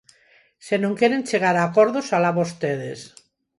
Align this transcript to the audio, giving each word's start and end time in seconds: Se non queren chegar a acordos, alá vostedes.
Se 0.65 0.75
non 0.83 0.97
queren 0.99 1.25
chegar 1.29 1.55
a 1.57 1.65
acordos, 1.69 2.07
alá 2.15 2.31
vostedes. 2.39 2.99